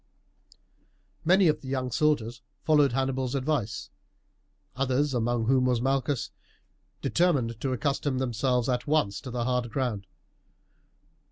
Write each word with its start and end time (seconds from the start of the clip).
Many 1.23 1.47
of 1.47 1.61
the 1.61 1.67
young 1.67 1.91
soldiers 1.91 2.41
followed 2.63 2.93
Hannibal's 2.93 3.35
advice; 3.35 3.91
others, 4.75 5.13
among 5.13 5.45
whom 5.45 5.65
was 5.65 5.79
Malchus, 5.79 6.31
determined 7.03 7.61
to 7.61 7.71
accustom 7.71 8.17
themselves 8.17 8.67
at 8.67 8.87
once 8.87 9.21
to 9.21 9.29
the 9.29 9.45
hard 9.45 9.69
ground. 9.69 10.07